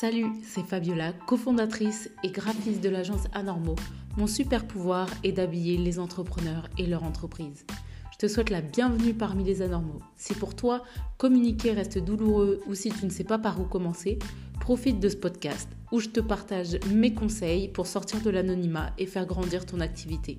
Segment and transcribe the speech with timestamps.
[0.00, 3.74] Salut, c'est Fabiola, cofondatrice et graphiste de l'agence Anormo.
[4.16, 7.66] Mon super pouvoir est d'habiller les entrepreneurs et leur entreprise.
[8.12, 9.98] Je te souhaite la bienvenue parmi les anormaux.
[10.14, 10.84] Si pour toi,
[11.16, 14.20] communiquer reste douloureux ou si tu ne sais pas par où commencer,
[14.60, 19.06] profite de ce podcast où je te partage mes conseils pour sortir de l'anonymat et
[19.06, 20.38] faire grandir ton activité.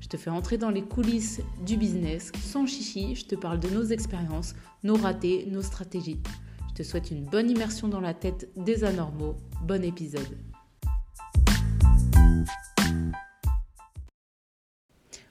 [0.00, 3.68] Je te fais entrer dans les coulisses du business sans chichi, je te parle de
[3.68, 6.18] nos expériences, nos ratés, nos stratégies.
[6.78, 9.34] Te souhaite une bonne immersion dans la tête des anormaux.
[9.64, 10.38] Bon épisode.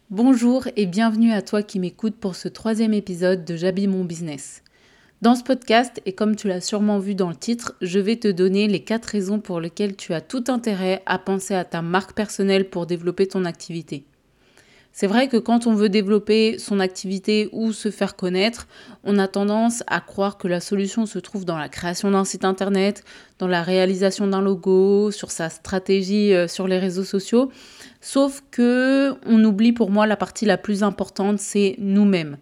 [0.10, 4.62] Bonjour et bienvenue à toi qui m'écoutes pour ce troisième épisode de J'habille mon business.
[5.22, 8.28] Dans ce podcast, et comme tu l'as sûrement vu dans le titre, je vais te
[8.28, 12.12] donner les quatre raisons pour lesquelles tu as tout intérêt à penser à ta marque
[12.12, 14.04] personnelle pour développer ton activité.
[15.00, 18.68] C'est vrai que quand on veut développer son activité ou se faire connaître,
[19.04, 22.44] on a tendance à croire que la solution se trouve dans la création d'un site
[22.44, 23.04] internet,
[23.38, 27.52] dans la réalisation d'un logo, sur sa stratégie euh, sur les réseaux sociaux.
[28.02, 32.38] Sauf que on oublie pour moi la partie la plus importante, c'est nous-mêmes.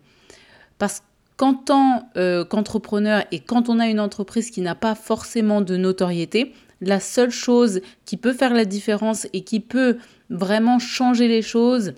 [0.77, 1.03] Parce
[1.35, 5.75] qu'en tant euh, qu'entrepreneur et quand on a une entreprise qui n'a pas forcément de
[5.75, 9.97] notoriété, la seule chose qui peut faire la différence et qui peut
[10.29, 11.93] vraiment changer les choses,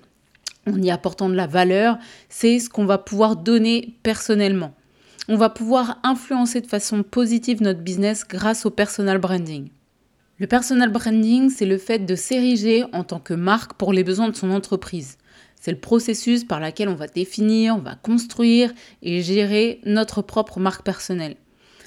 [0.72, 4.74] en y apportant de la valeur, c'est ce qu'on va pouvoir donner personnellement.
[5.28, 9.68] On va pouvoir influencer de façon positive notre business grâce au personal branding.
[10.38, 14.28] Le personal branding, c'est le fait de s'ériger en tant que marque pour les besoins
[14.28, 15.18] de son entreprise.
[15.60, 20.60] C'est le processus par lequel on va définir, on va construire et gérer notre propre
[20.60, 21.36] marque personnelle.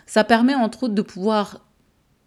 [0.05, 1.65] Ça permet entre autres de pouvoir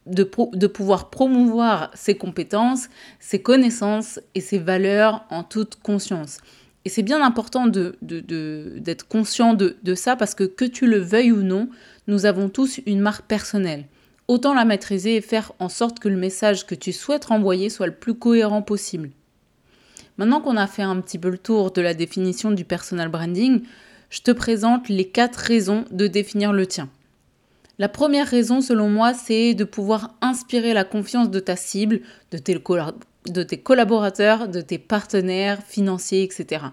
[0.07, 0.25] de,
[0.67, 2.89] pouvoir promouvoir ses compétences,
[3.21, 6.39] ses connaissances et ses valeurs en toute conscience.
[6.85, 11.33] Et c'est bien important d'être de, conscient de, ça parce que que tu le veuilles
[11.33, 11.69] ou non,
[12.07, 13.87] nous avons tous une marque personnelle.
[14.29, 17.87] Autant la maîtriser et faire en sorte que le message que tu souhaites renvoyer soit
[17.87, 19.11] le plus cohérent possible.
[20.17, 23.63] Maintenant qu'on a fait un petit peu le tour de la définition du personal branding,
[24.11, 26.89] je te présente les quatre raisons de définir le tien.
[27.79, 32.39] La première raison, selon moi, c'est de pouvoir inspirer la confiance de ta cible, de
[32.39, 36.67] tes, collaborateurs, de tes partenaires financiers, etc.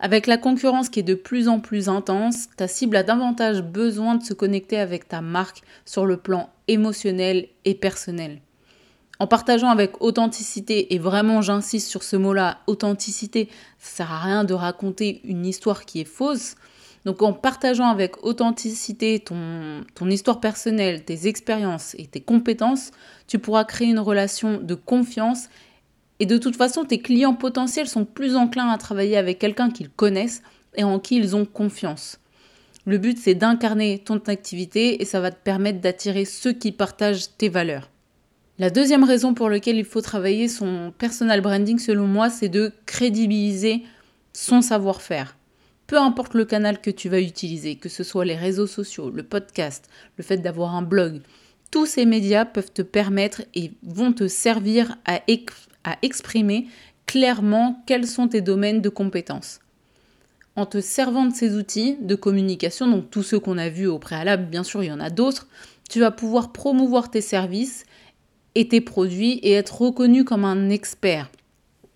[0.00, 4.16] Avec la concurrence qui est de plus en plus intense, ta cible a davantage besoin
[4.16, 8.40] de se connecter avec ta marque sur le plan émotionnel et personnel.
[9.20, 14.44] En partageant avec authenticité, et vraiment j'insiste sur ce mot-là, authenticité, ça sert à rien
[14.44, 16.54] de raconter une histoire qui est fausse,
[17.04, 22.90] donc en partageant avec authenticité ton, ton histoire personnelle, tes expériences et tes compétences,
[23.26, 25.48] tu pourras créer une relation de confiance
[26.20, 29.90] et de toute façon, tes clients potentiels sont plus enclins à travailler avec quelqu'un qu'ils
[29.90, 30.42] connaissent
[30.74, 32.18] et en qui ils ont confiance.
[32.84, 37.36] Le but, c'est d'incarner ton activité et ça va te permettre d'attirer ceux qui partagent
[37.36, 37.90] tes valeurs.
[38.58, 42.72] La deuxième raison pour laquelle il faut travailler son personal branding, selon moi, c'est de
[42.86, 43.84] crédibiliser
[44.32, 45.37] son savoir-faire
[45.88, 49.22] peu importe le canal que tu vas utiliser, que ce soit les réseaux sociaux, le
[49.22, 49.88] podcast,
[50.18, 51.22] le fait d'avoir un blog,
[51.70, 55.20] tous ces médias peuvent te permettre et vont te servir à,
[56.02, 56.66] exprimer
[57.06, 59.60] clairement quels sont tes domaines de compétences.
[60.56, 63.98] En te servant de ces outils de communication, donc tous ceux qu'on a vus au
[63.98, 65.48] préalable, bien sûr il y en a d'autres,
[65.88, 67.84] tu vas pouvoir promouvoir tes services
[68.54, 71.30] et tes produits et être reconnu comme un expert.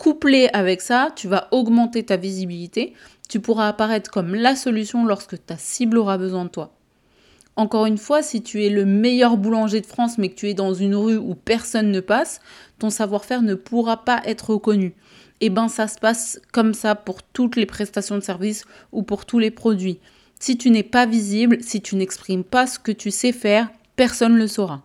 [0.03, 2.93] Couplé avec ça, tu vas augmenter ta visibilité,
[3.29, 6.75] tu pourras apparaître comme la solution lorsque ta cible aura besoin de toi.
[7.55, 10.55] Encore une fois, si tu es le meilleur boulanger de France mais que tu es
[10.55, 12.41] dans une rue où personne ne passe,
[12.81, 14.87] ton savoir-faire ne pourra pas être reconnu.
[15.41, 19.05] Et eh ben ça se passe comme ça pour toutes les prestations de services ou
[19.05, 20.01] pour tous les produits.
[20.41, 24.33] Si tu n'es pas visible, si tu n'exprimes pas ce que tu sais faire, personne
[24.33, 24.83] ne le saura.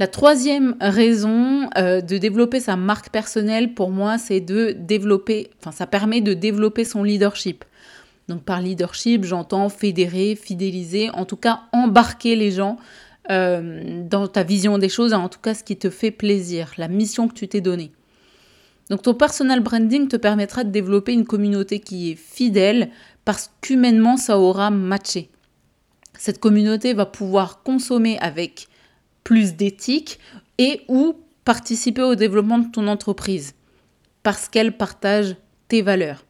[0.00, 5.72] La troisième raison euh, de développer sa marque personnelle, pour moi, c'est de développer, enfin,
[5.72, 7.66] ça permet de développer son leadership.
[8.26, 12.78] Donc, par leadership, j'entends fédérer, fidéliser, en tout cas, embarquer les gens
[13.30, 16.88] euh, dans ta vision des choses, en tout cas, ce qui te fait plaisir, la
[16.88, 17.92] mission que tu t'es donnée.
[18.88, 22.88] Donc, ton personal branding te permettra de développer une communauté qui est fidèle
[23.26, 25.28] parce qu'humainement, ça aura matché.
[26.18, 28.69] Cette communauté va pouvoir consommer avec
[29.30, 30.18] plus d'éthique
[30.58, 33.54] et ou participer au développement de ton entreprise
[34.24, 35.36] parce qu'elle partage
[35.68, 36.24] tes valeurs.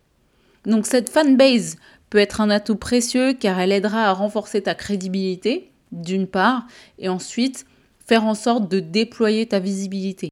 [0.66, 1.76] Donc cette fanbase
[2.10, 6.66] peut être un atout précieux car elle aidera à renforcer ta crédibilité d'une part
[6.98, 7.64] et ensuite
[8.06, 10.28] faire en sorte de déployer ta visibilité.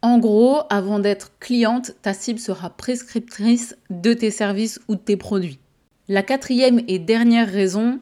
[0.00, 5.18] En gros, avant d'être cliente, ta cible sera prescriptrice de tes services ou de tes
[5.18, 5.58] produits.
[6.08, 8.00] La quatrième et dernière raison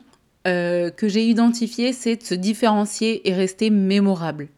[0.48, 4.48] euh, que j'ai identifié, c'est de se différencier et rester mémorable.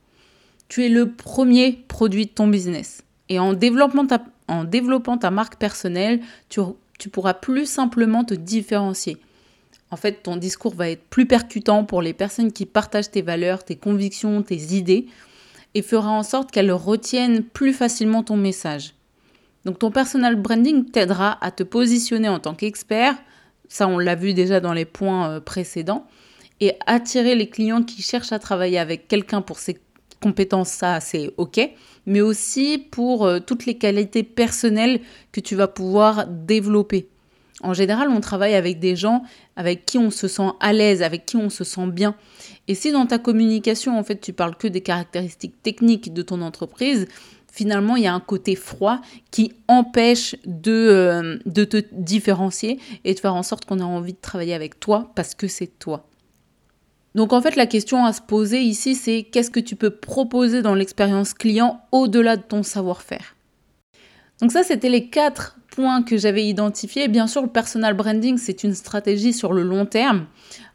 [0.68, 3.02] Tu es le premier produit de ton business.
[3.28, 4.06] Et en développant
[5.18, 6.60] ta, marque personnelle, tu,
[6.98, 9.18] tu pourras plus simplement te différencier.
[9.90, 13.64] En fait, ton discours va être plus percutant pour les personnes qui partagent tes valeurs,
[13.64, 15.06] tes convictions, tes idées,
[15.74, 18.94] et fera en sorte qu'elles retiennent plus facilement ton message.
[19.64, 23.16] Donc ton personal branding t'aidera à te positionner en tant qu'expert,
[23.70, 26.06] ça on l'a vu déjà dans les points euh, précédents,
[26.60, 29.78] et attirer les clients qui cherchent à travailler avec quelqu'un pour ses
[30.20, 31.58] compétences, ça c'est ok,
[32.04, 35.00] mais aussi pour euh, toutes les qualités personnelles
[35.32, 37.08] que tu vas pouvoir développer.
[37.62, 39.22] En général, on travaille avec des gens
[39.56, 42.14] avec qui on se sent à l'aise, avec qui on se sent bien.
[42.68, 46.40] Et si dans ta communication, en fait, tu parles que des caractéristiques techniques de ton
[46.40, 47.06] entreprise,
[47.52, 49.00] finalement, il y a un côté froid
[49.30, 54.12] qui empêche de, euh, de te différencier et de faire en sorte qu'on a envie
[54.12, 56.06] de travailler avec toi parce que c'est toi.
[57.14, 60.62] Donc en fait, la question à se poser ici, c'est qu'est-ce que tu peux proposer
[60.62, 63.34] dans l'expérience client au-delà de ton savoir-faire?
[64.40, 67.08] Donc ça, c'était les quatre points que j'avais identifiés.
[67.08, 70.26] Bien sûr, le personal branding, c'est une stratégie sur le long terme,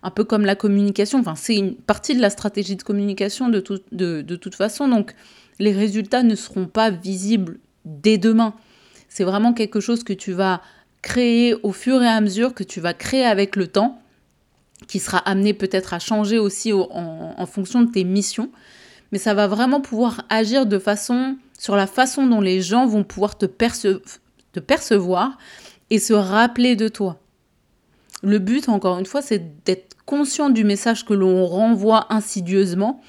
[0.03, 1.19] un peu comme la communication.
[1.19, 4.88] Enfin, c'est une partie de la stratégie de communication de, de toute façon.
[4.88, 5.13] Donc
[5.59, 8.53] les résultats ne seront pas visibles dès demain.
[9.09, 10.62] C'est vraiment quelque chose que tu vas
[11.01, 14.01] créer au fur et à mesure, que tu vas créer avec le temps,
[14.88, 18.50] qui sera amené peut-être à changer aussi en, fonction de tes missions.
[19.12, 23.03] Mais ça va vraiment pouvoir agir de façon sur la façon dont les gens vont
[23.03, 23.45] pouvoir te,
[24.60, 25.38] percevoir
[25.90, 27.19] et se rappeler de toi.
[28.24, 33.02] Le but, encore une fois, c'est d'être conscient du message que l'on renvoie insidieusement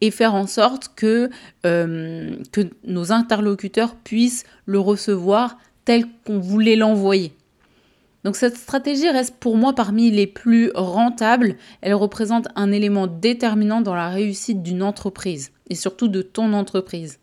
[0.00, 7.32] et faire en sorte euh, que nos interlocuteurs puissent le recevoir tel qu'on voulait l'envoyer.
[8.24, 11.56] Donc cette stratégie reste pour moi parmi les plus rentables.
[11.80, 17.19] Elle représente un élément déterminant dans la réussite d'une entreprise et surtout de ton entreprise.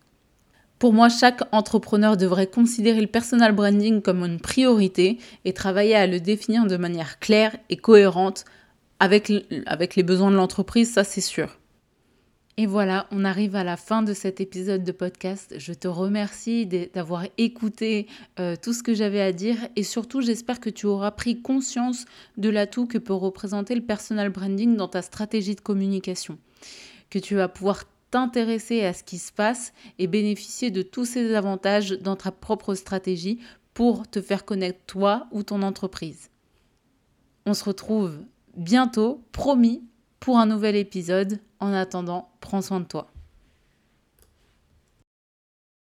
[0.79, 6.05] Pour moi, chaque entrepreneur devrait considérer le personal branding comme une priorité et travailler à
[6.05, 8.45] le définir de manière claire et cohérente
[8.99, 9.31] avec,
[9.65, 11.57] avec les besoins de l'entreprise, ça c'est sûr.
[12.59, 15.53] Et voilà, on arrive à la fin de cet épisode de podcast.
[15.59, 18.07] Je te remercie d'avoir écouté
[18.39, 22.05] euh, tout ce que j'avais à dire et surtout j'espère que tu auras pris conscience
[22.37, 26.39] de l'atout que peut représenter le personal branding dans ta stratégie de communication.
[27.11, 31.35] Que tu vas pouvoir t'intéresser à ce qui se passe et bénéficier de tous ces
[31.35, 33.39] avantages dans ta propre stratégie
[33.73, 36.29] pour te faire connaître toi ou ton entreprise.
[37.45, 38.17] On se retrouve
[38.55, 39.83] bientôt, promis,
[40.19, 41.39] pour un nouvel épisode.
[41.59, 43.11] En attendant, prends soin de toi.